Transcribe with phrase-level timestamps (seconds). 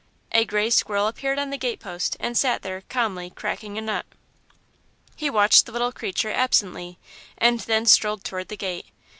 [0.31, 4.07] A grey squirrel appeared on the gate post, and sat there, calmly, cracking a nut.
[5.15, 6.97] He watched the little creature, absently,
[7.37, 8.87] and then strolled toward the gate.